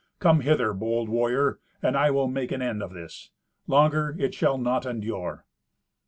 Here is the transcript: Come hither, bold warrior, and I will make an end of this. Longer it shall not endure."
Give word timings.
Come 0.17 0.39
hither, 0.39 0.73
bold 0.73 1.09
warrior, 1.09 1.59
and 1.83 1.95
I 1.95 2.09
will 2.09 2.27
make 2.27 2.51
an 2.51 2.63
end 2.63 2.81
of 2.81 2.91
this. 2.91 3.29
Longer 3.67 4.15
it 4.17 4.33
shall 4.33 4.57
not 4.57 4.83
endure." 4.83 5.45